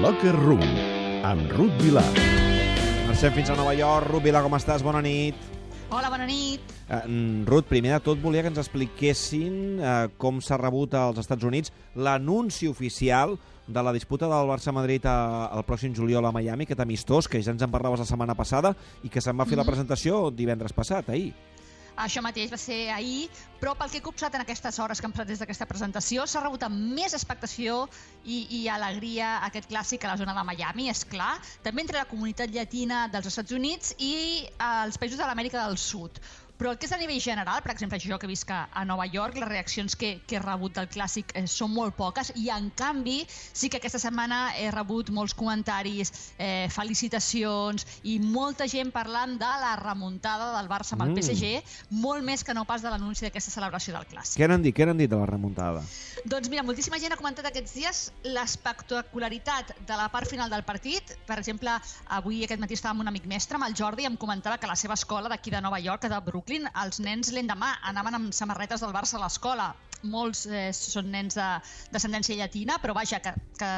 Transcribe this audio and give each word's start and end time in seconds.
Locker 0.00 0.32
Room, 0.32 0.62
amb 1.26 1.50
Ruth 1.52 1.76
Vilar. 1.82 2.06
Marxem 3.08 3.34
fins 3.34 3.50
a 3.50 3.56
Nova 3.58 3.74
York. 3.74 4.06
Ruth 4.08 4.24
Vila, 4.24 4.40
com 4.40 4.54
estàs? 4.56 4.84
Bona 4.86 5.02
nit. 5.04 5.36
Hola, 5.92 6.08
bona 6.08 6.24
nit. 6.24 6.62
Uh, 6.88 7.02
Ruth, 7.44 7.68
primer 7.68 7.92
de 7.92 8.00
tot 8.06 8.20
volia 8.22 8.40
que 8.40 8.48
ens 8.52 8.60
expliquessin 8.62 9.82
uh, 9.82 10.06
com 10.16 10.40
s'ha 10.40 10.56
rebut 10.56 10.96
als 10.96 11.20
Estats 11.20 11.44
Units 11.44 11.74
l'anunci 11.98 12.70
oficial 12.70 13.36
de 13.66 13.82
la 13.84 13.92
disputa 13.92 14.30
del 14.30 14.48
Barça-Madrid 14.48 15.04
el 15.10 15.64
pròxim 15.68 15.92
juliol 15.94 16.24
a 16.26 16.32
Miami, 16.32 16.64
aquest 16.64 16.80
amistós, 16.80 17.28
que 17.28 17.42
ja 17.42 17.52
ens 17.52 17.62
en 17.62 17.70
parlaves 17.74 18.00
la 18.00 18.08
setmana 18.08 18.38
passada 18.38 18.72
i 19.02 19.12
que 19.12 19.20
se'n 19.20 19.36
va 19.36 19.44
fer 19.44 19.56
mm 19.56 19.60
-hmm. 19.60 19.66
la 19.66 19.70
presentació 19.70 20.30
divendres 20.30 20.72
passat, 20.72 21.10
ahir. 21.10 21.34
Això 21.96 22.22
mateix 22.24 22.50
va 22.50 22.56
ser 22.56 22.88
ahir, 22.90 23.28
però 23.60 23.74
pel 23.76 23.90
que 23.92 23.98
he 24.00 24.04
copsat 24.04 24.34
en 24.34 24.44
aquestes 24.44 24.78
hores 24.80 25.00
que 25.00 25.06
hem 25.06 25.12
passat 25.12 25.28
des 25.28 25.42
d'aquesta 25.42 25.66
presentació, 25.68 26.24
s'ha 26.26 26.40
rebut 26.40 26.64
amb 26.64 26.94
més 26.96 27.12
expectació 27.12 27.82
i, 28.24 28.62
i 28.62 28.68
alegria 28.72 29.34
aquest 29.48 29.68
clàssic 29.68 30.06
a 30.06 30.14
la 30.14 30.20
zona 30.20 30.34
de 30.38 30.44
Miami, 30.48 30.88
és 30.88 31.04
clar, 31.04 31.34
també 31.62 31.84
entre 31.84 32.00
la 32.00 32.08
comunitat 32.08 32.50
llatina 32.54 33.04
dels 33.12 33.28
Estats 33.28 33.52
Units 33.52 33.92
i 33.98 34.14
els 34.56 34.96
països 34.96 35.20
de 35.20 35.28
l'Amèrica 35.28 35.66
del 35.66 35.76
Sud. 35.76 36.22
Però 36.62 36.70
el 36.70 36.76
que 36.78 36.86
és 36.86 36.92
a 36.94 36.98
nivell 37.00 37.18
general, 37.18 37.58
per 37.58 37.72
exemple, 37.72 37.98
jo 37.98 38.14
que 38.22 38.28
visc 38.30 38.52
a 38.54 38.84
Nova 38.86 39.02
York, 39.10 39.34
les 39.42 39.48
reaccions 39.48 39.96
que, 39.98 40.12
que 40.30 40.36
he 40.38 40.40
rebut 40.44 40.76
del 40.76 40.86
clàssic 40.86 41.32
eh, 41.34 41.42
són 41.50 41.72
molt 41.74 41.96
poques 41.98 42.28
i, 42.38 42.44
en 42.54 42.68
canvi, 42.78 43.16
sí 43.26 43.66
que 43.66 43.80
aquesta 43.80 43.98
setmana 43.98 44.52
he 44.54 44.68
rebut 44.70 45.10
molts 45.10 45.34
comentaris, 45.34 46.12
eh, 46.38 46.68
felicitacions 46.70 47.82
i 48.06 48.20
molta 48.22 48.68
gent 48.70 48.92
parlant 48.94 49.34
de 49.40 49.48
la 49.64 49.72
remuntada 49.80 50.52
del 50.54 50.70
Barça 50.70 50.94
amb 50.94 51.02
el 51.08 51.16
PSG, 51.16 51.50
mm. 51.64 51.98
molt 52.04 52.22
més 52.22 52.46
que 52.46 52.54
no 52.54 52.62
pas 52.68 52.86
de 52.86 52.94
l'anunci 52.94 53.26
d'aquesta 53.26 53.50
celebració 53.56 53.96
del 53.96 54.06
clàssic. 54.12 54.38
Què 54.38 54.46
n'han 54.46 54.62
dit? 54.62 54.76
Què 54.78 54.86
n'han 54.86 55.02
dit 55.02 55.10
de 55.10 55.18
la 55.18 55.26
remuntada? 55.26 55.82
Doncs 56.22 56.46
mira, 56.46 56.62
moltíssima 56.62 57.02
gent 57.02 57.16
ha 57.16 57.18
comentat 57.18 57.50
aquests 57.50 57.74
dies 57.74 58.04
l'espectacularitat 58.22 59.74
de 59.82 59.98
la 59.98 60.06
part 60.14 60.30
final 60.30 60.54
del 60.54 60.62
partit. 60.62 61.16
Per 61.26 61.40
exemple, 61.42 61.74
avui 62.14 62.44
aquest 62.46 62.62
matí 62.62 62.78
estava 62.78 62.94
amb 62.94 63.02
un 63.02 63.10
amic 63.10 63.26
mestre, 63.26 63.58
amb 63.58 63.66
el 63.66 63.74
Jordi, 63.74 64.06
i 64.06 64.12
em 64.12 64.14
comentava 64.14 64.62
que 64.62 64.70
la 64.70 64.78
seva 64.78 64.94
escola 64.94 65.26
d'aquí 65.32 65.50
de 65.50 65.58
Nova 65.58 65.82
York, 65.82 66.06
de 66.06 66.22
Brooklyn, 66.22 66.51
Brooklyn, 66.52 66.68
els 66.84 67.00
nens 67.00 67.30
l'endemà 67.32 67.78
anaven 67.88 68.18
amb 68.18 68.34
samarretes 68.36 68.82
del 68.84 68.92
Barça 68.92 69.16
a 69.16 69.22
l'escola. 69.22 69.72
Molts 70.02 70.42
eh, 70.50 70.72
són 70.74 71.06
nens 71.14 71.36
de 71.38 71.46
descendència 71.94 72.36
llatina, 72.36 72.76
però 72.82 72.92
vaja, 72.92 73.20
que, 73.22 73.32
que, 73.56 73.70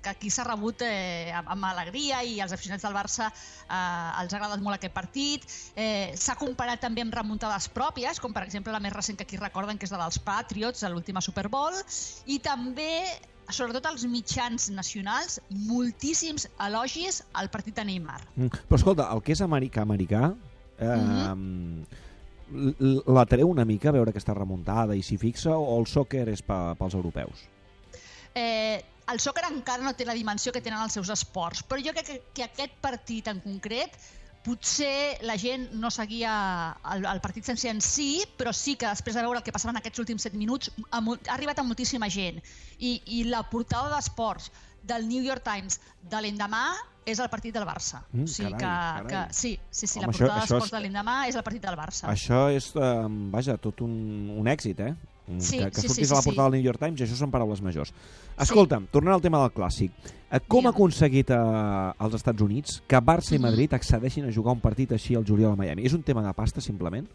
que 0.00 0.12
aquí 0.12 0.30
s'ha 0.30 0.46
rebut 0.46 0.84
eh, 0.86 1.34
amb, 1.34 1.50
amb 1.52 1.66
alegria 1.68 2.22
i 2.22 2.38
els 2.40 2.54
aficionats 2.54 2.86
del 2.86 2.94
Barça 2.94 3.26
eh, 3.28 4.22
els 4.22 4.32
ha 4.32 4.38
agradat 4.38 4.62
molt 4.62 4.78
aquest 4.78 4.94
partit. 4.94 5.44
Eh, 5.76 6.14
s'ha 6.16 6.38
comparat 6.40 6.80
també 6.80 7.04
amb 7.04 7.12
remuntades 7.12 7.68
pròpies, 7.74 8.22
com 8.22 8.32
per 8.32 8.46
exemple 8.46 8.72
la 8.72 8.80
més 8.80 8.94
recent 8.94 9.18
que 9.18 9.26
aquí 9.28 9.40
recorden, 9.42 9.76
que 9.76 9.84
és 9.84 9.92
la 9.92 10.00
dels 10.06 10.22
Patriots, 10.24 10.86
a 10.86 10.92
l'última 10.94 11.20
Super 11.20 11.50
Bowl, 11.52 11.76
i 12.24 12.38
també 12.40 12.88
sobretot 13.52 13.90
als 13.90 14.06
mitjans 14.08 14.70
nacionals, 14.72 15.36
moltíssims 15.68 16.48
elogis 16.64 17.20
al 17.36 17.52
partit 17.52 17.76
de 17.76 17.84
Neymar. 17.90 18.22
Mm, 18.38 18.64
però 18.70 18.80
escolta, 18.80 19.10
el 19.12 19.20
que 19.26 19.36
és 19.36 19.44
americà-americà, 19.44 20.32
eh, 20.78 20.88
mm 20.88 21.14
-hmm 21.20 22.02
la 22.54 23.26
treu 23.26 23.50
una 23.50 23.64
mica 23.68 23.92
veure 23.94 24.12
aquesta 24.14 24.34
remuntada 24.36 24.96
i 24.96 25.02
s'hi 25.02 25.18
fixa 25.18 25.56
o 25.56 25.78
el 25.78 25.86
sòquer 25.90 26.28
és 26.32 26.42
pels 26.46 26.94
europeus? 26.94 27.46
Eh, 28.34 28.82
el 29.12 29.20
sòquer 29.20 29.46
encara 29.50 29.84
no 29.84 29.94
té 29.94 30.06
la 30.08 30.16
dimensió 30.16 30.52
que 30.52 30.62
tenen 30.64 30.82
els 30.82 30.94
seus 30.96 31.10
esports, 31.12 31.62
però 31.66 31.82
jo 31.82 31.94
crec 31.96 32.06
que, 32.08 32.20
que 32.34 32.46
aquest 32.46 32.76
partit 32.82 33.28
en 33.30 33.42
concret 33.44 33.98
potser 34.44 35.24
la 35.24 35.38
gent 35.40 35.70
no 35.80 35.88
seguia 35.90 36.32
el, 36.92 37.06
el 37.08 37.20
partit 37.24 37.46
sense 37.48 37.68
en 37.70 37.80
si, 37.80 38.24
però 38.38 38.52
sí 38.52 38.76
que 38.76 38.90
després 38.90 39.16
de 39.16 39.24
veure 39.24 39.40
el 39.40 39.44
que 39.46 39.54
passava 39.56 39.72
en 39.72 39.80
aquests 39.80 40.02
últims 40.04 40.26
7 40.28 40.36
minuts 40.36 40.70
ha, 40.90 41.00
ha 41.00 41.34
arribat 41.36 41.60
a 41.60 41.64
moltíssima 41.64 42.10
gent. 42.12 42.42
I, 42.78 42.98
i 43.18 43.24
la 43.30 43.44
portada 43.48 43.88
d'esports 43.94 44.50
del 44.84 45.08
New 45.08 45.24
York 45.24 45.44
Times 45.46 45.80
de 46.12 46.20
l'endemà 46.20 46.66
és 47.04 47.20
el 47.20 47.30
partit 47.32 47.54
del 47.54 47.66
Barça. 47.68 48.02
Mm, 48.12 48.24
o 48.24 48.34
sigui 48.34 48.52
carai, 48.52 48.60
que, 48.60 49.08
carai. 49.08 49.28
que 49.28 49.34
sí, 49.34 49.54
sí, 49.70 49.86
sí 49.86 49.98
Home, 50.00 50.06
la 50.06 50.12
portada 50.12 50.40
d'esports 50.40 50.68
és... 50.68 50.74
de 50.74 50.84
l'endemà 50.84 51.16
és 51.30 51.38
el 51.38 51.44
partit 51.46 51.64
del 51.64 51.76
Barça. 51.78 52.06
Això 52.10 52.46
és, 52.52 52.70
eh, 52.76 52.92
vaja, 53.34 53.58
tot 53.60 53.84
un, 53.84 53.96
un 54.38 54.48
èxit, 54.50 54.80
eh? 54.80 54.94
Mm, 55.26 55.40
sí, 55.40 55.58
que, 55.58 55.70
que 55.70 55.80
sí, 55.80 55.88
sortis 55.88 55.96
sí, 55.96 56.10
sí, 56.10 56.12
a 56.12 56.18
la 56.18 56.22
portada 56.22 56.48
sí. 56.48 56.52
del 56.52 56.58
New 56.58 56.66
York 56.68 56.80
Times, 56.80 57.04
això 57.04 57.18
són 57.18 57.32
paraules 57.32 57.62
majors. 57.64 57.92
Escolta'm, 58.44 58.88
sí. 58.88 58.92
tornant 58.96 59.16
al 59.16 59.24
tema 59.24 59.40
del 59.44 59.52
clàssic, 59.56 59.92
eh, 60.28 60.40
com 60.48 60.68
ha 60.68 60.74
aconseguit 60.74 61.32
eh, 61.32 61.38
als 62.06 62.18
Estats 62.20 62.44
Units 62.44 62.80
que 62.88 63.00
Barça 63.00 63.32
i 63.32 63.38
mm-hmm. 63.38 63.46
Madrid 63.48 63.76
accedeixin 63.76 64.28
a 64.28 64.34
jugar 64.34 64.56
un 64.56 64.64
partit 64.64 64.92
així 64.92 65.16
al 65.16 65.24
juliol 65.28 65.54
a 65.54 65.60
Miami? 65.60 65.86
És 65.88 65.96
un 65.96 66.04
tema 66.04 66.24
de 66.24 66.32
pasta, 66.36 66.64
simplement? 66.64 67.08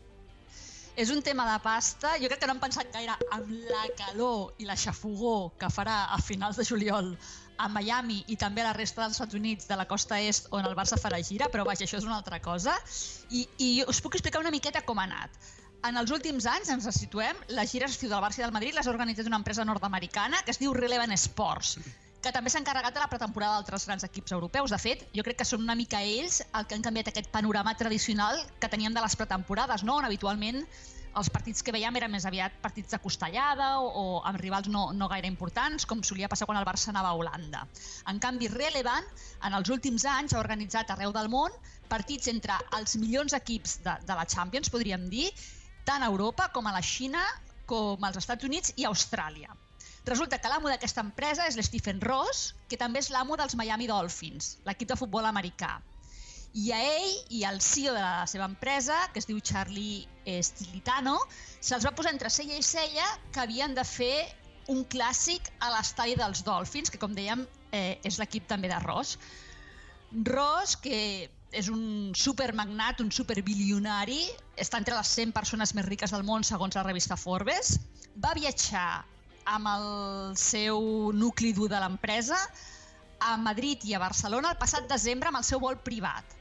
És 1.00 1.12
un 1.14 1.22
tema 1.24 1.46
de 1.48 1.60
pasta. 1.64 2.18
Jo 2.20 2.28
crec 2.28 2.42
que 2.42 2.48
no 2.50 2.58
han 2.58 2.60
pensat 2.60 2.90
gaire 2.92 3.14
amb 3.32 3.52
la 3.70 3.86
calor 3.96 4.58
i 4.60 4.66
la 4.68 4.76
xafogó 4.76 5.54
que 5.56 5.70
farà 5.72 6.10
a 6.12 6.18
finals 6.20 6.60
de 6.60 6.66
juliol 6.68 7.14
a 7.60 7.68
Miami 7.68 8.22
i 8.32 8.38
també 8.40 8.64
a 8.64 8.70
la 8.70 8.76
resta 8.78 9.04
dels 9.04 9.18
Estats 9.18 9.36
Units 9.36 9.68
de 9.68 9.78
la 9.78 9.86
costa 9.88 10.20
est 10.24 10.48
on 10.56 10.66
el 10.66 10.76
Barça 10.80 10.98
farà 11.02 11.20
gira, 11.30 11.50
però 11.52 11.66
vaja, 11.68 11.84
això 11.86 12.00
és 12.00 12.08
una 12.08 12.18
altra 12.18 12.40
cosa. 12.40 12.76
I, 13.30 13.46
i 13.60 13.70
us 13.84 14.00
puc 14.02 14.16
explicar 14.16 14.40
una 14.40 14.54
miqueta 14.56 14.82
com 14.88 15.00
ha 15.00 15.08
anat. 15.10 15.36
En 15.88 15.96
els 16.00 16.12
últims 16.12 16.48
anys, 16.52 16.72
ens 16.72 16.88
situem, 16.96 17.38
les 17.56 17.72
gires 17.72 17.96
estiu 17.96 18.12
del 18.12 18.24
Barça 18.24 18.42
i 18.42 18.46
del 18.46 18.56
Madrid 18.56 18.76
les 18.76 18.88
ha 18.88 18.92
organitzat 18.92 19.28
una 19.28 19.40
empresa 19.40 19.66
nord-americana 19.68 20.42
que 20.44 20.56
es 20.56 20.60
diu 20.60 20.74
Relevant 20.76 21.16
Sports, 21.16 21.78
que 22.24 22.34
també 22.36 22.52
s'ha 22.52 22.60
encarregat 22.64 22.96
de 22.96 23.04
la 23.04 23.08
pretemporada 23.12 23.58
d'altres 23.58 23.88
grans 23.88 24.04
equips 24.08 24.36
europeus. 24.36 24.72
De 24.76 24.80
fet, 24.80 25.06
jo 25.16 25.24
crec 25.28 25.40
que 25.40 25.48
són 25.48 25.64
una 25.64 25.76
mica 25.80 26.02
ells 26.04 26.42
el 26.44 26.68
que 26.68 26.76
han 26.76 26.84
canviat 26.88 27.12
aquest 27.12 27.32
panorama 27.32 27.76
tradicional 27.80 28.40
que 28.60 28.72
teníem 28.72 28.96
de 28.96 29.04
les 29.04 29.16
pretemporades, 29.20 29.84
no? 29.88 30.00
on 30.00 30.08
habitualment 30.08 30.64
els 31.18 31.30
partits 31.34 31.64
que 31.66 31.74
veiem 31.74 31.96
eren 31.98 32.12
més 32.14 32.26
aviat 32.30 32.60
partits 32.62 32.94
de 32.94 33.00
costellada 33.02 33.70
o, 33.82 33.88
o 33.90 34.04
amb 34.30 34.40
rivals 34.42 34.70
no, 34.70 34.90
no 34.94 35.10
gaire 35.12 35.28
importants, 35.32 35.88
com 35.90 36.04
solia 36.04 36.30
passar 36.30 36.48
quan 36.50 36.60
el 36.60 36.68
Barça 36.68 36.92
anava 36.94 37.10
a 37.10 37.18
Holanda. 37.18 37.66
En 38.12 38.20
canvi, 38.22 38.50
Relevant, 38.54 39.08
en 39.48 39.58
els 39.58 39.72
últims 39.74 40.06
anys, 40.06 40.36
ha 40.36 40.44
organitzat 40.44 40.94
arreu 40.94 41.14
del 41.16 41.32
món 41.34 41.56
partits 41.90 42.30
entre 42.30 42.56
els 42.78 42.96
milions 43.02 43.34
equips 43.34 43.80
de, 43.86 43.96
de 44.06 44.18
la 44.20 44.28
Champions, 44.30 44.70
podríem 44.70 45.10
dir, 45.10 45.30
tant 45.86 46.06
a 46.06 46.12
Europa 46.12 46.52
com 46.54 46.70
a 46.70 46.76
la 46.76 46.84
Xina, 46.86 47.24
com 47.70 48.06
als 48.06 48.22
Estats 48.22 48.46
Units 48.46 48.74
i 48.78 48.86
Austràlia. 48.90 49.50
Resulta 50.06 50.40
que 50.42 50.50
l'amo 50.50 50.70
d'aquesta 50.72 51.04
empresa 51.06 51.46
és 51.50 51.58
l'Stephen 51.58 52.00
Ross, 52.02 52.54
que 52.70 52.78
també 52.82 53.02
és 53.04 53.10
l'amo 53.14 53.38
dels 53.38 53.58
Miami 53.60 53.90
Dolphins, 53.90 54.56
l'equip 54.66 54.90
de 54.94 54.98
futbol 54.98 55.26
americà. 55.30 55.76
I 56.58 56.72
a 56.74 56.80
ell 56.82 57.12
i 57.30 57.44
al 57.46 57.60
CEO 57.62 57.94
de 57.94 58.02
la 58.02 58.26
seva 58.28 58.48
empresa, 58.50 58.96
que 59.14 59.22
es 59.22 59.28
diu 59.30 59.38
Charlie 59.40 60.08
Stilitano, 60.42 61.18
se'ls 61.62 61.86
va 61.86 61.94
posar 61.94 62.14
entre 62.16 62.32
cella 62.34 62.58
i 62.58 62.66
cella 62.66 63.06
que 63.34 63.44
havien 63.44 63.76
de 63.78 63.86
fer 63.86 64.26
un 64.70 64.82
clàssic 64.86 65.50
a 65.62 65.70
l'estadi 65.74 66.16
dels 66.18 66.42
Dolphins, 66.46 66.90
que 66.90 67.02
com 67.02 67.14
dèiem 67.14 67.46
eh, 67.72 68.00
és 68.06 68.18
l'equip 68.22 68.48
també 68.50 68.70
de 68.70 68.80
Ross. 68.82 69.18
Ross, 70.26 70.76
que 70.82 71.30
és 71.50 71.70
un 71.70 72.12
supermagnat, 72.18 73.02
un 73.02 73.10
superbilionari, 73.14 74.22
està 74.58 74.82
entre 74.82 74.98
les 74.98 75.14
100 75.18 75.34
persones 75.34 75.74
més 75.78 75.86
riques 75.86 76.14
del 76.14 76.26
món 76.26 76.46
segons 76.46 76.78
la 76.78 76.86
revista 76.86 77.18
Forbes, 77.18 77.78
va 78.18 78.34
viatjar 78.38 79.04
amb 79.50 79.70
el 79.70 79.88
seu 80.38 80.82
nucli 81.14 81.54
dur 81.58 81.70
de 81.70 81.80
l'empresa 81.82 82.38
a 83.20 83.38
Madrid 83.38 83.86
i 83.90 83.96
a 83.96 84.02
Barcelona 84.02 84.54
el 84.54 84.60
passat 84.62 84.86
desembre 84.90 85.30
amb 85.32 85.42
el 85.42 85.48
seu 85.48 85.62
vol 85.62 85.80
privat 85.86 86.39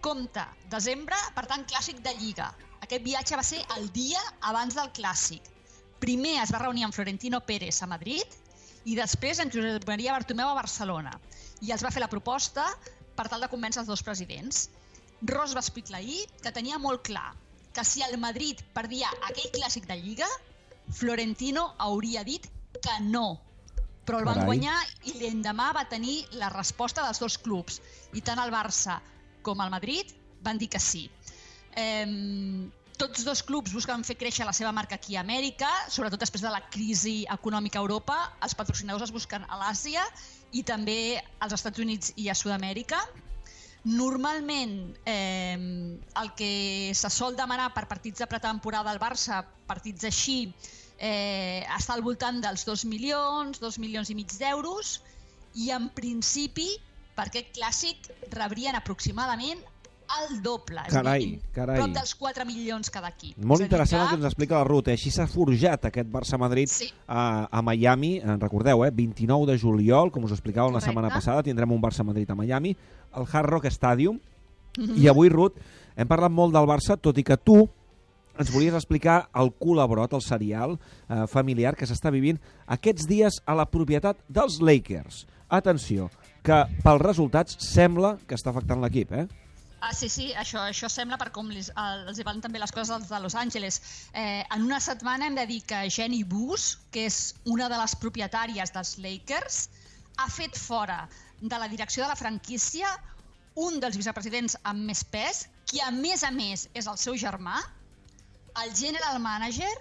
Compte, 0.00 0.42
desembre, 0.72 1.16
per 1.36 1.44
tant, 1.50 1.64
clàssic 1.68 2.00
de 2.04 2.12
Lliga. 2.16 2.48
Aquest 2.80 3.04
viatge 3.04 3.36
va 3.36 3.44
ser 3.44 3.60
el 3.76 3.90
dia 3.92 4.20
abans 4.48 4.76
del 4.78 4.88
clàssic. 4.96 5.44
Primer 6.00 6.38
es 6.40 6.52
va 6.54 6.62
reunir 6.62 6.86
amb 6.86 6.96
Florentino 6.96 7.42
Pérez 7.44 7.82
a 7.84 7.88
Madrid 7.90 8.38
i 8.88 8.96
després 8.96 9.42
en 9.44 9.52
Josep 9.52 9.84
Maria 9.88 10.14
Bartomeu 10.16 10.48
a 10.48 10.56
Barcelona. 10.56 11.12
I 11.60 11.74
els 11.74 11.84
va 11.84 11.92
fer 11.92 12.00
la 12.00 12.08
proposta 12.08 12.64
per 13.16 13.28
tal 13.28 13.44
de 13.44 13.50
convèncer 13.52 13.82
els 13.82 13.90
dos 13.92 14.02
presidents. 14.06 14.70
Ros 15.28 15.52
va 15.52 15.60
explicar 15.60 15.98
ahir 15.98 16.22
que 16.40 16.54
tenia 16.56 16.80
molt 16.80 17.04
clar 17.04 17.34
que 17.76 17.84
si 17.84 18.00
el 18.02 18.16
Madrid 18.18 18.64
perdia 18.72 19.12
aquell 19.28 19.52
clàssic 19.58 19.84
de 19.86 20.00
Lliga, 20.00 20.28
Florentino 20.96 21.74
hauria 21.78 22.24
dit 22.24 22.48
que 22.80 22.96
no, 23.04 23.38
però 24.08 24.22
el 24.22 24.26
van 24.26 24.40
Carai. 24.40 24.48
guanyar 24.48 24.78
i 25.12 25.18
l'endemà 25.20 25.70
va 25.76 25.84
tenir 25.92 26.24
la 26.40 26.48
resposta 26.48 27.04
dels 27.04 27.20
dos 27.20 27.36
clubs. 27.38 27.82
I 28.16 28.24
tant 28.24 28.40
el 28.42 28.50
Barça 28.50 28.98
com 29.42 29.60
el 29.60 29.72
Madrid 29.72 30.12
van 30.42 30.58
dir 30.58 30.68
que 30.72 30.80
sí. 30.80 31.08
Eh, 31.76 32.68
tots 33.00 33.24
dos 33.24 33.40
clubs 33.48 33.72
busquen 33.72 34.02
fer 34.04 34.18
créixer 34.20 34.44
la 34.44 34.52
seva 34.52 34.74
marca 34.76 34.98
aquí 34.98 35.16
a 35.16 35.22
Amèrica, 35.24 35.68
sobretot 35.88 36.20
després 36.20 36.42
de 36.44 36.50
la 36.52 36.60
crisi 36.68 37.22
econòmica 37.32 37.80
a 37.80 37.84
Europa. 37.86 38.16
Els 38.44 38.56
patrocinadors 38.58 39.06
es 39.08 39.14
busquen 39.14 39.46
a 39.48 39.56
l'Àsia 39.62 40.04
i 40.52 40.62
també 40.68 41.16
als 41.40 41.56
Estats 41.56 41.80
Units 41.80 42.12
i 42.20 42.28
a 42.28 42.36
Sud-amèrica. 42.36 43.00
Normalment, 43.88 44.74
eh, 45.08 45.56
el 46.22 46.28
que 46.36 46.92
se 46.92 47.08
sol 47.08 47.36
demanar 47.36 47.70
per 47.72 47.86
partits 47.88 48.20
de 48.20 48.28
pretemporada 48.28 48.92
al 48.92 49.00
Barça, 49.00 49.40
partits 49.66 50.04
així, 50.04 50.52
eh, 50.98 51.64
està 51.78 51.96
al 51.96 52.04
voltant 52.04 52.42
dels 52.44 52.66
2 52.68 52.84
milions, 52.84 53.64
2 53.64 53.78
milions 53.80 54.10
i 54.10 54.14
mig 54.14 54.36
d'euros, 54.36 55.00
i 55.54 55.70
en 55.72 55.88
principi 55.88 56.68
per 57.20 57.28
aquest 57.28 57.52
clàssic 57.52 58.08
rebrien 58.32 58.78
aproximadament 58.78 59.60
el 60.10 60.40
doble. 60.42 60.82
Carai, 60.90 61.20
dir, 61.22 61.50
carai. 61.54 61.76
Prop 61.78 61.92
dels 61.94 62.14
4 62.18 62.46
milions 62.48 62.90
cada 62.90 63.12
equip. 63.12 63.36
Molt 63.46 63.62
interessant 63.62 64.00
que... 64.00 64.06
el 64.06 64.08
que 64.08 64.18
ens 64.18 64.28
explica 64.30 64.56
la 64.58 64.66
ruta. 64.66 64.94
Així 64.96 65.12
s'ha 65.14 65.28
forjat 65.30 65.84
aquest 65.86 66.08
Barça-Madrid 66.10 66.72
sí. 66.72 66.88
a, 67.06 67.46
a 67.46 67.62
Miami. 67.62 68.16
En 68.24 68.40
recordeu, 68.42 68.82
eh? 68.86 68.90
29 68.96 69.52
de 69.52 69.58
juliol, 69.60 70.10
com 70.10 70.26
us 70.26 70.34
explicàvem 70.34 70.74
la 70.74 70.82
setmana 70.82 71.12
passada, 71.12 71.44
tindrem 71.46 71.76
un 71.76 71.82
Barça-Madrid 71.84 72.32
a 72.32 72.38
Miami, 72.40 72.74
al 73.12 73.28
Hard 73.30 73.52
Rock 73.52 73.70
Stadium. 73.70 74.18
Mm 74.78 74.86
-hmm. 74.86 74.98
I 75.04 75.08
avui, 75.08 75.28
Ruth, 75.28 75.60
hem 75.94 76.08
parlat 76.08 76.32
molt 76.32 76.54
del 76.54 76.66
Barça, 76.66 76.98
tot 76.98 77.18
i 77.18 77.22
que 77.22 77.36
tu 77.36 77.68
ens 78.38 78.50
volies 78.50 78.74
explicar 78.74 79.28
el 79.34 79.52
col·laborot, 79.52 80.14
el 80.16 80.22
serial 80.22 80.78
eh, 81.08 81.26
familiar 81.28 81.76
que 81.76 81.86
s'està 81.86 82.10
vivint 82.10 82.40
aquests 82.66 83.06
dies 83.06 83.42
a 83.44 83.54
la 83.54 83.66
propietat 83.66 84.16
dels 84.28 84.60
Lakers. 84.60 85.26
Atenció, 85.50 86.08
que 86.46 86.62
pels 86.84 87.02
resultats 87.02 87.56
sembla 87.64 88.16
que 88.26 88.36
està 88.38 88.52
afectant 88.52 88.82
l'equip, 88.82 89.12
eh? 89.12 89.26
Ah, 89.80 89.94
sí, 89.96 90.10
sí, 90.12 90.26
això, 90.36 90.60
això 90.68 90.90
sembla 90.92 91.16
per 91.16 91.30
com 91.32 91.48
els, 91.54 91.70
els 91.72 92.20
van 92.28 92.42
també 92.44 92.60
les 92.60 92.72
coses 92.72 93.06
de 93.08 93.20
Los 93.24 93.34
Angeles. 93.34 93.80
Eh, 94.12 94.42
en 94.44 94.66
una 94.66 94.80
setmana 94.80 95.26
hem 95.26 95.38
de 95.38 95.46
dir 95.48 95.62
que 95.64 95.86
Jenny 95.88 96.20
Bus, 96.28 96.74
que 96.92 97.06
és 97.08 97.20
una 97.48 97.70
de 97.72 97.78
les 97.80 97.96
propietàries 98.02 98.74
dels 98.76 98.98
Lakers, 99.00 99.62
ha 100.20 100.28
fet 100.28 100.58
fora 100.58 101.06
de 101.40 101.56
la 101.56 101.68
direcció 101.72 102.04
de 102.04 102.12
la 102.12 102.18
franquícia 102.20 102.92
un 103.56 103.80
dels 103.80 103.96
vicepresidents 103.96 104.58
amb 104.68 104.84
més 104.92 105.02
pes, 105.04 105.46
qui 105.64 105.80
a 105.80 105.90
més 105.90 106.22
a 106.28 106.30
més 106.30 106.68
és 106.76 106.86
el 106.86 107.00
seu 107.00 107.16
germà, 107.16 107.56
el 108.60 108.76
general 108.76 109.18
manager, 109.22 109.72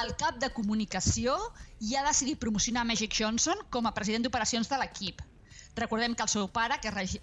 el 0.00 0.14
cap 0.20 0.38
de 0.40 0.50
comunicació 0.54 1.36
i 1.80 1.96
ha 1.96 2.06
decidit 2.06 2.38
promocionar 2.40 2.86
Magic 2.86 3.12
Johnson 3.18 3.58
com 3.70 3.86
a 3.86 3.92
president 3.96 4.24
d'operacions 4.24 4.70
de 4.70 4.78
l'equip. 4.80 5.22
Recordem 5.76 6.14
que 6.14 6.22
el 6.22 6.30
seu 6.30 6.46
pare, 6.54 6.78
que 6.82 6.92
és 7.02 7.16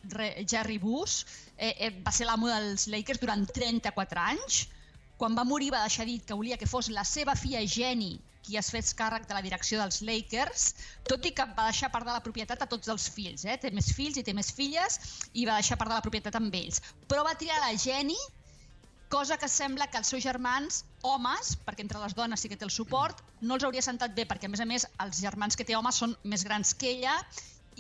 Jerry 0.52 0.78
Bush, 0.78 1.24
eh, 1.58 1.72
eh, 1.72 1.92
va 2.04 2.12
ser 2.12 2.28
l'amo 2.28 2.50
dels 2.52 2.88
Lakers 2.92 3.22
durant 3.22 3.46
34 3.48 4.26
anys. 4.34 4.66
Quan 5.22 5.38
va 5.38 5.46
morir 5.48 5.72
va 5.72 5.86
deixar 5.86 6.06
dit 6.10 6.26
que 6.26 6.36
volia 6.36 6.58
que 6.58 6.68
fos 6.68 6.90
la 6.90 7.06
seva 7.06 7.38
filla 7.40 7.62
Jenny 7.76 8.18
qui 8.42 8.58
es 8.58 8.72
fes 8.74 8.92
càrrec 8.98 9.28
de 9.30 9.36
la 9.38 9.44
direcció 9.46 9.80
dels 9.80 10.02
Lakers, 10.02 10.64
tot 11.08 11.26
i 11.30 11.32
que 11.38 11.46
va 11.58 11.68
deixar 11.70 11.92
part 11.94 12.08
de 12.08 12.16
la 12.16 12.24
propietat 12.26 12.64
a 12.66 12.68
tots 12.70 12.90
els 12.90 13.08
fills. 13.16 13.46
Eh? 13.46 13.58
Té 13.62 13.72
més 13.72 13.92
fills 13.98 14.18
i 14.18 14.26
té 14.26 14.34
més 14.34 14.52
filles 14.58 14.98
i 15.34 15.46
va 15.46 15.60
deixar 15.62 15.78
part 15.78 15.94
de 15.94 15.98
la 16.00 16.06
propietat 16.06 16.38
amb 16.40 16.56
ells. 16.58 16.82
Però 17.08 17.24
va 17.28 17.38
triar 17.38 17.60
la 17.62 17.72
Jenny, 17.78 18.18
cosa 19.14 19.38
que 19.38 19.50
sembla 19.52 19.88
que 19.92 20.00
els 20.02 20.10
seus 20.14 20.26
germans, 20.26 20.84
homes, 21.06 21.54
perquè 21.68 21.86
entre 21.86 22.02
les 22.02 22.18
dones 22.18 22.42
sí 22.42 22.50
que 22.50 22.58
té 22.58 22.66
el 22.66 22.74
suport, 22.74 23.22
no 23.42 23.58
els 23.60 23.66
hauria 23.68 23.86
sentat 23.86 24.16
bé, 24.18 24.26
perquè 24.26 24.50
a 24.50 24.54
més 24.56 24.64
a 24.64 24.70
més 24.74 24.88
els 25.06 25.22
germans 25.22 25.60
que 25.60 25.68
té 25.68 25.78
homes 25.78 26.02
són 26.04 26.18
més 26.24 26.46
grans 26.48 26.74
que 26.74 26.96
ella 26.96 27.18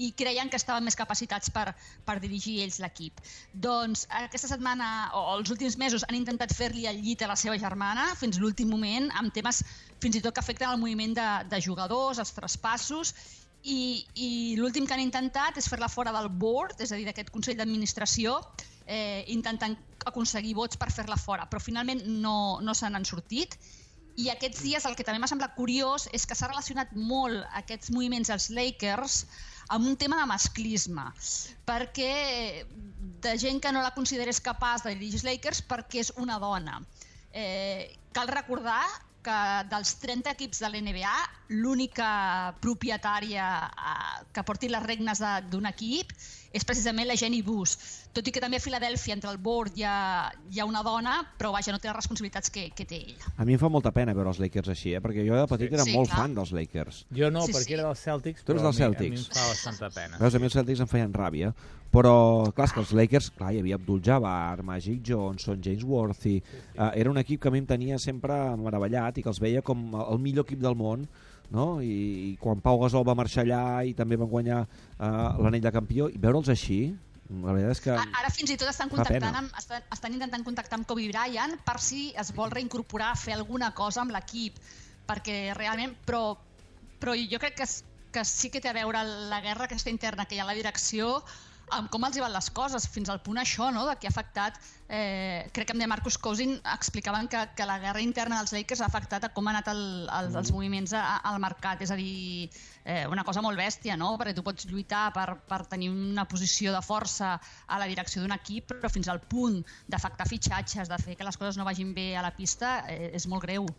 i 0.01 0.11
creien 0.17 0.49
que 0.49 0.57
estaven 0.59 0.85
més 0.87 0.97
capacitats 0.97 1.51
per, 1.53 1.71
per 2.07 2.17
dirigir 2.23 2.57
ells 2.63 2.79
l'equip. 2.83 3.21
Doncs 3.53 4.07
aquesta 4.21 4.49
setmana 4.51 4.87
o 5.17 5.23
els 5.35 5.51
últims 5.53 5.77
mesos 5.81 6.05
han 6.07 6.17
intentat 6.17 6.55
fer-li 6.57 6.87
el 6.89 7.01
llit 7.05 7.21
a 7.21 7.29
la 7.31 7.37
seva 7.39 7.57
germana 7.61 8.07
fins 8.19 8.39
l'últim 8.41 8.71
moment 8.71 9.11
amb 9.21 9.33
temes 9.35 9.61
fins 10.01 10.17
i 10.17 10.23
tot 10.23 10.33
que 10.35 10.43
afecten 10.43 10.71
el 10.71 10.81
moviment 10.81 11.13
de, 11.17 11.29
de 11.51 11.61
jugadors, 11.61 12.21
els 12.23 12.33
traspassos 12.37 13.13
i, 13.61 14.01
i 14.15 14.29
l'últim 14.57 14.87
que 14.87 14.97
han 14.97 15.03
intentat 15.03 15.59
és 15.61 15.69
fer-la 15.69 15.91
fora 15.91 16.13
del 16.15 16.31
board, 16.41 16.81
és 16.81 16.91
a 16.91 16.97
dir, 16.97 17.05
d'aquest 17.05 17.29
Consell 17.29 17.59
d'Administració, 17.59 18.39
eh, 18.87 19.21
intentant 19.29 19.77
aconseguir 20.09 20.55
vots 20.57 20.79
per 20.81 20.89
fer-la 20.89 21.19
fora, 21.21 21.45
però 21.45 21.61
finalment 21.61 22.01
no, 22.23 22.59
no 22.65 22.73
se 22.73 22.89
n'han 22.89 23.05
sortit 23.05 23.59
i 24.19 24.27
aquests 24.31 24.63
dies 24.65 24.85
el 24.85 24.97
que 24.97 25.05
també 25.07 25.21
m'ha 25.21 25.29
semblat 25.31 25.53
curiós 25.55 26.07
és 26.11 26.25
que 26.27 26.35
s'ha 26.35 26.49
relacionat 26.49 26.91
molt 26.95 27.45
aquests 27.61 27.93
moviments 27.95 28.31
als 28.33 28.49
Lakers 28.51 29.21
amb 29.71 29.87
un 29.87 29.95
tema 29.97 30.19
de 30.19 30.27
masclisme, 30.27 31.05
perquè 31.67 32.11
de 33.23 33.37
gent 33.39 33.61
que 33.63 33.71
no 33.71 33.83
la 33.85 33.93
considerés 33.95 34.41
capaç 34.43 34.83
de 34.83 34.95
dirigir 34.97 35.23
Lakers 35.27 35.63
perquè 35.69 36.03
és 36.03 36.11
una 36.19 36.39
dona. 36.41 36.81
Eh, 37.31 37.95
cal 38.11 38.27
recordar 38.27 38.81
que 39.23 39.37
dels 39.69 39.93
30 40.01 40.33
equips 40.33 40.63
de 40.63 40.69
l'NBA, 40.71 41.13
l'única 41.61 42.11
propietària 42.63 43.47
eh, 43.69 44.21
que 44.33 44.43
porti 44.43 44.71
les 44.71 44.83
regnes 44.83 45.21
d'un 45.53 45.69
equip 45.69 46.11
és 46.51 46.65
precisament 46.67 47.07
la 47.07 47.15
Jenny 47.19 47.41
Bus. 47.45 47.77
Tot 48.11 48.27
i 48.27 48.33
que 48.35 48.41
també 48.43 48.59
a 48.59 48.63
Filadèlfia, 48.63 49.15
entre 49.15 49.31
el 49.31 49.39
board, 49.39 49.77
hi 49.79 49.85
ha, 49.87 49.95
hi 50.51 50.59
ha 50.59 50.67
una 50.67 50.83
dona, 50.83 51.15
però 51.39 51.53
vaja, 51.55 51.71
no 51.71 51.79
té 51.79 51.87
les 51.87 51.95
responsabilitats 51.95 52.51
que, 52.51 52.67
que 52.75 52.85
té 52.87 52.99
ella. 52.99 53.33
A 53.37 53.47
mi 53.47 53.55
em 53.55 53.61
fa 53.61 53.69
molta 53.71 53.93
pena 53.95 54.15
veure 54.17 54.33
els 54.33 54.41
Lakers 54.43 54.73
així, 54.73 54.95
eh? 54.97 55.03
perquè 55.03 55.23
jo 55.27 55.37
de 55.39 55.45
petit 55.51 55.71
sí. 55.71 55.79
era 55.79 55.87
sí, 55.87 55.95
molt 55.95 56.11
clar. 56.11 56.25
fan 56.25 56.35
dels 56.35 56.51
Lakers. 56.55 57.05
Jo 57.15 57.31
no, 57.31 57.45
sí, 57.47 57.55
perquè 57.55 57.71
sí. 57.71 57.77
era 57.79 57.87
dels 57.87 58.03
Celtics, 58.03 58.43
tu 58.43 58.55
eres 58.55 58.67
dels 58.67 58.81
Celtics. 58.83 59.07
a 59.07 59.15
mi 59.15 59.23
em 59.23 59.39
fa 59.39 59.47
bastanta 59.53 59.91
pena. 59.95 60.19
Veus, 60.19 60.35
a 60.35 60.43
mi 60.43 60.51
els 60.51 60.59
Celtics 60.59 60.83
em 60.83 60.91
feien 60.91 61.15
ràbia, 61.15 61.53
però 61.91 62.15
clar, 62.55 62.69
que 62.71 62.83
els 62.83 62.93
Lakers, 62.99 63.31
clar, 63.39 63.53
hi 63.55 63.63
havia 63.63 63.79
Abdul 63.79 64.03
Jabbar, 64.03 64.63
Magic 64.67 65.01
Johnson, 65.07 65.63
James 65.63 65.87
Worthy, 65.87 66.37
sí, 66.39 66.43
sí. 66.43 66.71
Uh, 66.75 66.91
era 66.99 67.11
un 67.11 67.19
equip 67.23 67.41
que 67.43 67.51
a 67.51 67.55
mi 67.55 67.63
em 67.63 67.67
tenia 67.67 67.99
sempre 67.99 68.37
meravellat 68.59 69.19
i 69.19 69.23
que 69.23 69.31
els 69.31 69.39
veia 69.43 69.63
com 69.63 69.91
el 70.03 70.19
millor 70.23 70.47
equip 70.47 70.59
del 70.63 70.75
món 70.79 71.07
no? 71.51 71.67
I, 71.83 71.93
i 72.31 72.35
quan 72.41 72.61
Pau 72.63 72.79
Gasol 72.81 73.05
va 73.07 73.15
marxar 73.17 73.45
allà 73.45 73.83
i 73.87 73.93
també 73.97 74.17
van 74.19 74.29
guanyar 74.31 74.63
uh, 74.63 75.39
l'anell 75.43 75.63
de 75.63 75.73
campió 75.75 76.09
i 76.11 76.19
veure'ls 76.21 76.51
així 76.53 76.81
la 77.31 77.53
veritat 77.55 77.77
és 77.77 77.81
que 77.85 77.93
ara 77.95 78.31
fins 78.33 78.51
i 78.51 78.57
tot 78.59 78.69
estan 78.71 78.89
contactant 78.91 79.37
amb, 79.43 79.53
estan, 79.59 79.83
estan 79.95 80.15
intentant 80.17 80.43
contactar 80.47 80.79
amb 80.79 80.87
Kobe 80.89 81.07
Bryant 81.11 81.55
per 81.67 81.77
si 81.83 82.09
es 82.19 82.33
vol 82.35 82.51
reincorporar 82.51 83.13
a 83.13 83.19
fer 83.19 83.37
alguna 83.37 83.71
cosa 83.77 84.03
amb 84.03 84.15
l'equip 84.15 84.59
perquè 85.07 85.53
realment 85.57 85.95
però, 86.07 86.35
però 86.99 87.15
jo 87.15 87.39
crec 87.39 87.55
que, 87.61 87.69
que 88.11 88.25
sí 88.27 88.51
que 88.51 88.63
té 88.63 88.71
a 88.71 88.75
veure 88.75 89.03
la 89.31 89.39
guerra 89.45 89.69
aquesta 89.69 89.93
interna 89.93 90.27
que 90.27 90.35
hi 90.35 90.43
ha 90.43 90.47
a 90.47 90.51
la 90.51 90.57
direcció 90.57 91.21
com 91.91 92.03
els 92.07 92.17
hi 92.17 92.21
van 92.23 92.33
les 92.33 92.49
coses, 92.55 92.87
fins 92.91 93.09
al 93.11 93.21
punt 93.23 93.39
això, 93.41 93.69
no?, 93.73 93.85
de 93.87 93.95
que 93.99 94.09
ha 94.09 94.11
afectat, 94.11 94.57
eh, 94.87 95.47
crec 95.55 95.69
que 95.69 95.75
amb 95.75 95.83
de 95.83 95.87
Marcus 95.87 96.17
Cousin 96.19 96.57
explicaven 96.73 97.29
que, 97.31 97.41
que 97.55 97.67
la 97.67 97.77
guerra 97.79 98.03
interna 98.03 98.41
dels 98.41 98.53
Lakers 98.55 98.81
ha 98.81 98.89
afectat 98.91 99.27
a 99.27 99.31
com 99.35 99.47
han 99.47 99.59
anat 99.59 99.71
el, 99.73 99.81
el, 100.07 100.29
els 100.33 100.51
mm. 100.51 100.55
moviments 100.57 100.95
a, 100.97 101.03
al 101.31 101.39
mercat, 101.43 101.83
és 101.85 101.93
a 101.93 101.97
dir, 101.99 102.49
eh, 102.83 103.05
una 103.11 103.23
cosa 103.27 103.43
molt 103.45 103.59
bèstia, 103.59 103.95
no?, 103.99 104.13
perquè 104.19 104.35
tu 104.37 104.43
pots 104.45 104.67
lluitar 104.71 105.07
per, 105.15 105.27
per 105.47 105.63
tenir 105.71 105.91
una 105.93 106.27
posició 106.29 106.75
de 106.75 106.83
força 106.85 107.37
a 107.67 107.79
la 107.81 107.87
direcció 107.91 108.23
d'un 108.23 108.35
equip, 108.35 108.73
però 108.75 108.91
fins 108.91 109.11
al 109.11 109.23
punt 109.23 109.61
d'afectar 109.87 110.27
fitxatges, 110.27 110.91
de 110.91 110.99
fer 111.01 111.15
que 111.15 111.27
les 111.27 111.39
coses 111.39 111.59
no 111.59 111.67
vagin 111.67 111.95
bé 111.95 112.11
a 112.17 112.25
la 112.25 112.35
pista, 112.35 112.81
eh, 112.91 113.13
és 113.15 113.27
molt 113.31 113.47
greu. 113.47 113.69